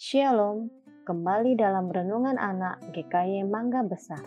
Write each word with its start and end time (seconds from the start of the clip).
Shalom, 0.00 0.72
kembali 1.04 1.60
dalam 1.60 1.92
renungan 1.92 2.40
anak 2.40 2.80
GKY 2.96 3.44
Mangga 3.44 3.84
Besar. 3.84 4.24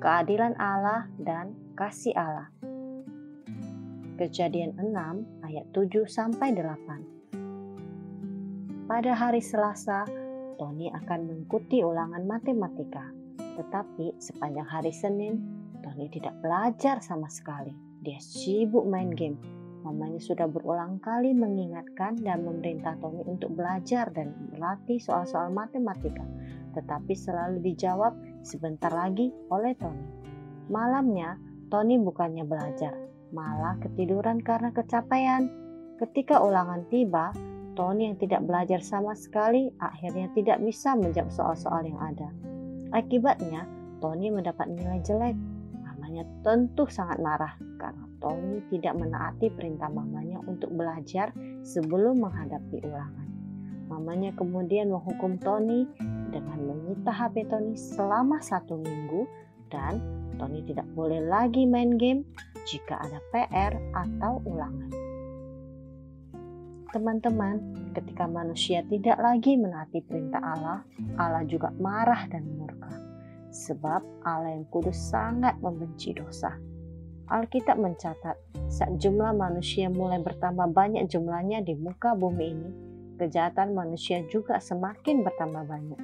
Keadilan 0.00 0.56
Allah 0.56 1.12
dan 1.20 1.52
kasih 1.76 2.16
Allah. 2.16 2.48
Kejadian 4.16 4.72
6 4.80 5.44
ayat 5.44 5.68
7 5.76 6.08
sampai 6.08 6.56
8. 6.56 8.88
Pada 8.88 9.12
hari 9.12 9.44
Selasa, 9.44 10.08
Tony 10.56 10.88
akan 10.88 11.20
mengikuti 11.20 11.84
ulangan 11.84 12.24
matematika. 12.24 13.12
Tetapi 13.36 14.24
sepanjang 14.24 14.72
hari 14.72 14.96
Senin, 14.96 15.36
Tony 15.84 16.08
tidak 16.08 16.32
belajar 16.40 17.04
sama 17.04 17.28
sekali. 17.28 17.76
Dia 18.00 18.16
sibuk 18.24 18.88
main 18.88 19.12
game 19.12 19.61
Mamanya 19.82 20.22
sudah 20.22 20.46
berulang 20.46 21.02
kali 21.02 21.34
mengingatkan 21.34 22.14
dan 22.22 22.46
memerintah 22.46 22.94
Tony 23.02 23.26
untuk 23.26 23.58
belajar 23.58 24.14
dan 24.14 24.30
berlatih 24.54 25.02
soal-soal 25.02 25.50
matematika, 25.50 26.22
tetapi 26.78 27.12
selalu 27.18 27.58
dijawab 27.66 28.14
sebentar 28.46 28.94
lagi 28.94 29.34
oleh 29.50 29.74
Tony. 29.74 30.06
Malamnya, 30.70 31.34
Tony 31.66 31.98
bukannya 31.98 32.46
belajar, 32.46 32.94
malah 33.34 33.74
ketiduran 33.82 34.38
karena 34.38 34.70
kecapean. 34.70 35.50
Ketika 35.98 36.38
ulangan 36.38 36.86
tiba, 36.86 37.34
Tony 37.74 38.06
yang 38.06 38.18
tidak 38.22 38.44
belajar 38.46 38.84
sama 38.84 39.16
sekali 39.16 39.72
akhirnya 39.80 40.28
tidak 40.36 40.60
bisa 40.62 40.94
menjawab 40.94 41.32
soal-soal 41.32 41.82
yang 41.82 41.98
ada. 41.98 42.28
Akibatnya, 42.94 43.64
Tony 43.98 44.28
mendapat 44.28 44.70
nilai 44.70 45.00
jelek 45.02 45.34
mamanya 45.80 46.28
tentu 46.44 46.84
sangat 46.90 47.22
marah 47.22 47.54
karena 47.78 48.11
Tony 48.22 48.62
tidak 48.70 48.94
menaati 48.94 49.50
perintah 49.50 49.90
mamanya 49.90 50.38
untuk 50.46 50.70
belajar 50.70 51.34
sebelum 51.66 52.22
menghadapi 52.22 52.78
ulangan. 52.86 53.28
Mamanya 53.90 54.30
kemudian 54.38 54.88
menghukum 54.94 55.36
Tony 55.42 55.84
dengan 56.30 56.64
menyita 56.64 57.10
HP 57.10 57.50
Tony 57.50 57.74
selama 57.74 58.38
satu 58.38 58.78
minggu 58.78 59.26
dan 59.68 59.98
Tony 60.38 60.62
tidak 60.64 60.86
boleh 60.94 61.20
lagi 61.20 61.66
main 61.66 61.98
game 61.98 62.24
jika 62.64 63.02
ada 63.02 63.18
PR 63.34 63.74
atau 63.92 64.40
ulangan. 64.46 64.88
Teman-teman, 66.92 67.56
ketika 67.96 68.28
manusia 68.28 68.84
tidak 68.86 69.16
lagi 69.16 69.56
menaati 69.56 70.04
perintah 70.04 70.40
Allah, 70.44 70.80
Allah 71.16 71.44
juga 71.48 71.72
marah 71.80 72.28
dan 72.28 72.44
murka 72.52 72.92
sebab 73.52 74.00
Allah 74.24 74.56
yang 74.56 74.66
kudus 74.72 74.96
sangat 74.96 75.60
membenci 75.60 76.16
dosa. 76.16 76.56
Alkitab 77.32 77.80
mencatat, 77.80 78.36
saat 78.68 79.00
jumlah 79.00 79.32
manusia 79.32 79.88
mulai 79.88 80.20
bertambah 80.20 80.68
banyak 80.68 81.08
jumlahnya 81.08 81.64
di 81.64 81.72
muka 81.72 82.12
bumi 82.12 82.44
ini, 82.44 82.70
kejahatan 83.16 83.72
manusia 83.72 84.20
juga 84.28 84.60
semakin 84.60 85.24
bertambah 85.24 85.64
banyak. 85.64 86.00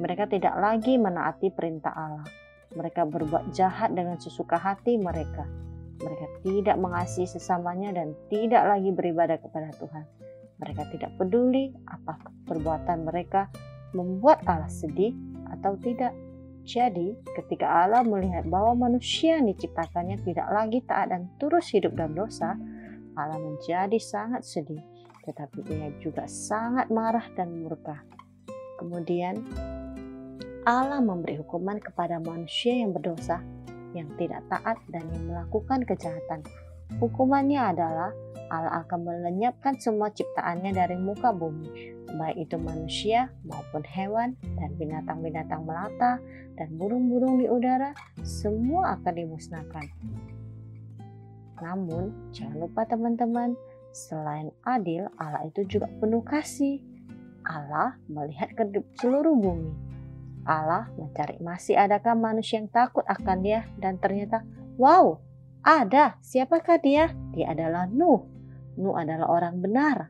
Mereka 0.00 0.32
tidak 0.32 0.56
lagi 0.56 0.96
menaati 0.96 1.52
perintah 1.52 1.92
Allah. 1.92 2.24
Mereka 2.72 3.04
berbuat 3.04 3.52
jahat 3.52 3.92
dengan 3.92 4.16
sesuka 4.16 4.56
hati 4.56 4.96
mereka. 4.96 5.44
Mereka 6.00 6.40
tidak 6.40 6.80
mengasihi 6.80 7.28
sesamanya 7.28 7.92
dan 7.92 8.16
tidak 8.32 8.64
lagi 8.64 8.88
beribadah 8.96 9.36
kepada 9.44 9.68
Tuhan. 9.76 10.08
Mereka 10.56 10.82
tidak 10.96 11.12
peduli 11.20 11.68
apakah 11.84 12.32
perbuatan 12.48 13.04
mereka 13.04 13.52
membuat 13.92 14.40
Allah 14.48 14.72
sedih 14.72 15.12
atau 15.52 15.76
tidak. 15.76 16.16
Jadi, 16.62 17.18
ketika 17.34 17.66
Allah 17.66 18.06
melihat 18.06 18.46
bahwa 18.46 18.86
manusia 18.86 19.38
yang 19.38 19.50
diciptakannya 19.50 20.22
tidak 20.22 20.46
lagi 20.46 20.78
taat 20.86 21.10
dan 21.10 21.26
terus 21.42 21.66
hidup 21.74 21.98
dalam 21.98 22.14
dosa, 22.14 22.54
Allah 23.18 23.38
menjadi 23.42 23.98
sangat 23.98 24.46
sedih, 24.46 24.80
tetapi 25.26 25.66
ia 25.66 25.90
juga 25.98 26.30
sangat 26.30 26.86
marah 26.88 27.26
dan 27.34 27.50
murka. 27.60 27.98
Kemudian, 28.78 29.42
Allah 30.62 31.02
memberi 31.02 31.42
hukuman 31.42 31.82
kepada 31.82 32.22
manusia 32.22 32.78
yang 32.78 32.94
berdosa, 32.94 33.42
yang 33.98 34.06
tidak 34.14 34.46
taat 34.46 34.78
dan 34.94 35.02
yang 35.10 35.34
melakukan 35.34 35.82
kejahatan. 35.82 36.46
Hukumannya 36.98 37.60
adalah 37.60 38.10
Allah 38.52 38.84
akan 38.84 39.08
melenyapkan 39.08 39.80
semua 39.80 40.12
ciptaannya 40.12 40.76
dari 40.76 41.00
muka 41.00 41.32
bumi, 41.32 41.96
baik 42.12 42.48
itu 42.48 42.60
manusia 42.60 43.32
maupun 43.48 43.80
hewan 43.80 44.36
dan 44.60 44.76
binatang-binatang 44.76 45.64
melata 45.64 46.20
dan 46.60 46.68
burung-burung 46.76 47.40
di 47.40 47.48
udara, 47.48 47.96
semua 48.20 49.00
akan 49.00 49.12
dimusnahkan. 49.16 49.88
Namun, 51.64 52.12
jangan 52.36 52.60
lupa 52.60 52.84
teman-teman, 52.84 53.56
selain 53.94 54.52
adil, 54.68 55.08
Allah 55.16 55.48
itu 55.48 55.64
juga 55.64 55.88
penuh 55.96 56.20
kasih. 56.20 56.84
Allah 57.48 57.96
melihat 58.06 58.52
ke 58.52 58.68
seluruh 59.00 59.32
bumi. 59.32 59.72
Allah 60.42 60.90
mencari 60.98 61.38
masih 61.38 61.78
adakah 61.78 62.18
manusia 62.18 62.58
yang 62.58 62.68
takut 62.68 63.06
akan 63.06 63.46
dia 63.46 63.64
dan 63.78 63.96
ternyata, 63.96 64.42
wow, 64.74 65.22
ada. 65.62 66.18
Siapakah 66.20 66.78
dia? 66.82 67.14
Dia 67.32 67.54
adalah 67.54 67.86
Nuh 67.88 68.32
Nuh 68.76 68.96
adalah 68.96 69.28
orang 69.28 69.60
benar. 69.60 70.08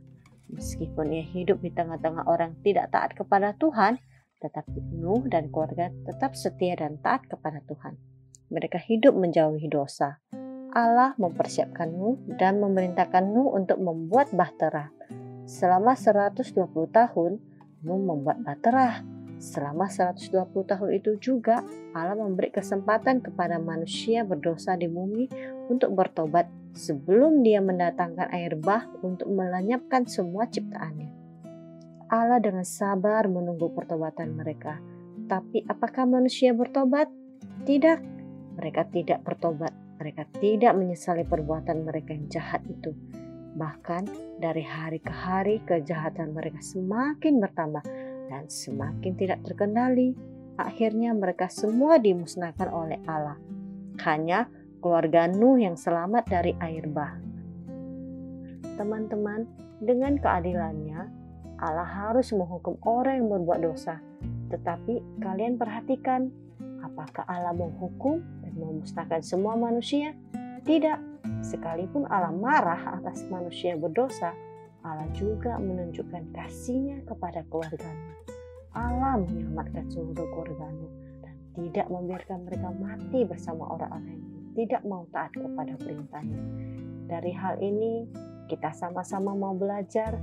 Meskipun 0.52 1.10
ia 1.10 1.24
hidup 1.24 1.64
di 1.64 1.72
tengah-tengah 1.72 2.28
orang 2.28 2.60
tidak 2.60 2.92
taat 2.92 3.16
kepada 3.16 3.56
Tuhan, 3.56 3.98
tetapi 4.38 4.78
Nuh 5.00 5.24
dan 5.26 5.48
keluarga 5.48 5.88
tetap 6.04 6.36
setia 6.36 6.76
dan 6.76 7.00
taat 7.00 7.26
kepada 7.26 7.64
Tuhan. 7.64 7.96
Mereka 8.52 8.78
hidup 8.84 9.16
menjauhi 9.16 9.66
dosa. 9.66 10.20
Allah 10.72 11.16
mempersiapkan 11.16 11.88
Nuh 11.88 12.20
dan 12.36 12.60
memerintahkan 12.60 13.24
Nuh 13.32 13.56
untuk 13.56 13.80
membuat 13.80 14.30
bahtera. 14.30 14.92
Selama 15.48 15.96
120 15.96 16.52
tahun, 16.92 17.32
Nuh 17.82 18.02
membuat 18.02 18.44
bahtera. 18.44 19.02
Selama 19.42 19.90
120 19.90 20.54
tahun 20.54 20.90
itu 20.94 21.18
juga 21.18 21.66
Allah 21.98 22.14
memberi 22.14 22.54
kesempatan 22.54 23.18
kepada 23.26 23.58
manusia 23.58 24.22
berdosa 24.22 24.78
di 24.78 24.86
bumi 24.86 25.26
untuk 25.66 25.98
bertobat 25.98 26.46
sebelum 26.78 27.42
dia 27.42 27.58
mendatangkan 27.58 28.30
air 28.30 28.54
bah 28.54 28.86
untuk 29.02 29.26
melenyapkan 29.34 30.06
semua 30.06 30.46
ciptaannya. 30.46 31.10
Allah 32.06 32.38
dengan 32.38 32.62
sabar 32.62 33.26
menunggu 33.26 33.74
pertobatan 33.74 34.38
mereka. 34.38 34.78
Tapi 35.26 35.66
apakah 35.66 36.06
manusia 36.06 36.54
bertobat? 36.54 37.10
Tidak. 37.66 37.98
Mereka 38.62 38.94
tidak 38.94 39.26
bertobat. 39.26 39.74
Mereka 39.98 40.38
tidak 40.38 40.78
menyesali 40.78 41.26
perbuatan 41.26 41.82
mereka 41.82 42.14
yang 42.14 42.30
jahat 42.30 42.62
itu. 42.70 42.94
Bahkan 43.58 44.36
dari 44.38 44.62
hari 44.62 45.02
ke 45.02 45.10
hari 45.10 45.58
kejahatan 45.66 46.30
mereka 46.36 46.60
semakin 46.60 47.40
bertambah 47.40 47.84
dan 48.32 48.48
semakin 48.48 49.12
tidak 49.12 49.44
terkendali. 49.44 50.16
Akhirnya 50.56 51.12
mereka 51.12 51.52
semua 51.52 52.00
dimusnahkan 52.00 52.72
oleh 52.72 52.96
Allah. 53.04 53.36
Hanya 54.08 54.48
keluarga 54.80 55.28
Nuh 55.28 55.60
yang 55.60 55.76
selamat 55.76 56.32
dari 56.32 56.56
air 56.64 56.88
bah. 56.88 57.12
Teman-teman, 58.80 59.44
dengan 59.84 60.16
keadilannya, 60.16 61.12
Allah 61.60 61.86
harus 61.86 62.32
menghukum 62.32 62.80
orang 62.88 63.20
yang 63.20 63.28
berbuat 63.28 63.60
dosa. 63.60 64.00
Tetapi 64.48 65.20
kalian 65.20 65.60
perhatikan, 65.60 66.32
apakah 66.80 67.28
Allah 67.28 67.52
menghukum 67.52 68.24
dan 68.40 68.52
memusnahkan 68.56 69.20
semua 69.20 69.54
manusia? 69.60 70.16
Tidak. 70.64 71.12
Sekalipun 71.44 72.08
Allah 72.08 72.32
marah 72.32 72.98
atas 72.98 73.26
manusia 73.28 73.78
berdosa, 73.78 74.34
Allah 74.82 75.06
juga 75.14 75.62
menunjukkan 75.62 76.34
kasihnya 76.34 77.06
kepada 77.06 77.46
keluarganya. 77.46 78.18
Allah 78.72 79.20
menyelamatkan 79.20 79.86
seluruh 79.92 80.26
keluarga 80.32 80.66
Nuh 80.72 80.92
dan 81.22 81.34
tidak 81.54 81.86
membiarkan 81.92 82.38
mereka 82.48 82.68
mati 82.72 83.20
bersama 83.28 83.68
orang-orang 83.68 84.16
yang 84.16 84.22
tidak 84.56 84.82
mau 84.82 85.04
taat 85.12 85.32
kepada 85.36 85.74
perintahnya. 85.76 86.42
Dari 87.06 87.32
hal 87.36 87.60
ini, 87.60 88.08
kita 88.48 88.72
sama-sama 88.72 89.36
mau 89.36 89.52
belajar 89.52 90.16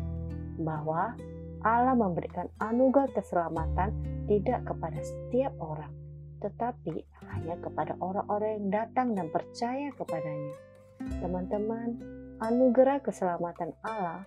bahwa 0.59 1.14
Allah 1.64 1.96
memberikan 1.96 2.50
anugerah 2.59 3.12
keselamatan 3.16 3.92
tidak 4.28 4.66
kepada 4.66 5.00
setiap 5.01 5.54
orang, 5.62 5.92
tetapi 6.42 7.06
hanya 7.31 7.56
kepada 7.62 7.94
orang-orang 8.01 8.60
yang 8.60 8.68
datang 8.69 9.13
dan 9.13 9.28
percaya 9.30 9.92
kepadanya. 9.94 10.56
Teman-teman, 11.19 12.00
anugerah 12.39 13.04
keselamatan 13.04 13.75
Allah 13.83 14.24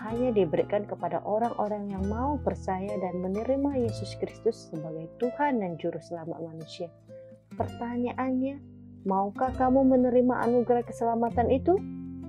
hanya 0.00 0.32
diberikan 0.32 0.84
kepada 0.84 1.24
orang-orang 1.24 1.92
yang 1.92 2.04
mau 2.06 2.36
percaya 2.40 2.96
dan 3.00 3.20
menerima 3.20 3.88
Yesus 3.88 4.16
Kristus 4.20 4.68
sebagai 4.68 5.08
Tuhan 5.16 5.64
dan 5.64 5.80
Juru 5.80 6.00
Selamat 6.00 6.40
manusia. 6.40 6.92
Pertanyaannya, 7.56 8.76
Maukah 9.06 9.54
kamu 9.54 9.86
menerima 9.86 10.50
anugerah 10.50 10.82
keselamatan 10.82 11.46
itu? 11.54 11.78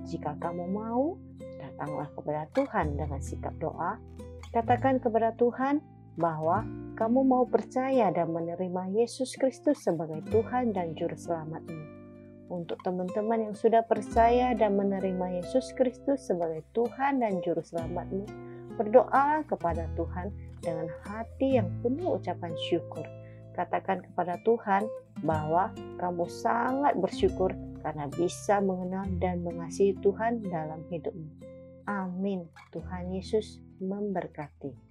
Jika 0.06 0.38
kamu 0.38 0.70
mau, 0.70 1.18
datanglah 1.58 2.06
kepada 2.14 2.46
Tuhan 2.54 2.94
dengan 2.94 3.18
sikap 3.18 3.50
doa. 3.58 3.98
Katakan 4.54 5.02
kepada 5.02 5.34
Tuhan 5.34 5.82
bahwa 6.14 6.62
kamu 6.94 7.26
mau 7.26 7.42
percaya 7.50 8.14
dan 8.14 8.30
menerima 8.30 8.94
Yesus 8.94 9.34
Kristus 9.34 9.82
sebagai 9.82 10.22
Tuhan 10.30 10.70
dan 10.70 10.94
Juru 10.94 11.18
Selamatmu. 11.18 11.97
Untuk 12.48 12.80
teman-teman 12.80 13.52
yang 13.52 13.56
sudah 13.56 13.84
percaya 13.84 14.56
dan 14.56 14.80
menerima 14.80 15.44
Yesus 15.44 15.76
Kristus 15.76 16.24
sebagai 16.24 16.64
Tuhan 16.72 17.20
dan 17.20 17.44
Juru 17.44 17.60
Selamatmu, 17.60 18.24
Berdoa 18.78 19.42
kepada 19.50 19.90
Tuhan 19.98 20.30
dengan 20.62 20.86
hati 21.02 21.58
yang 21.58 21.66
penuh 21.82 22.14
ucapan 22.14 22.54
syukur. 22.70 23.02
Katakan 23.58 24.06
kepada 24.06 24.38
Tuhan 24.46 24.86
bahwa 25.26 25.74
kamu 25.98 26.30
sangat 26.30 26.94
bersyukur 26.94 27.50
karena 27.82 28.06
bisa 28.06 28.62
mengenal 28.62 29.02
dan 29.18 29.42
mengasihi 29.42 29.98
Tuhan 29.98 30.46
dalam 30.46 30.86
hidupmu. 30.94 31.42
Amin. 31.90 32.46
Tuhan 32.70 33.10
Yesus 33.10 33.58
memberkati. 33.82 34.87